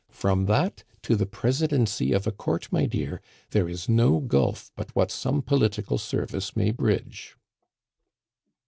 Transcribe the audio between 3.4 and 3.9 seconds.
there is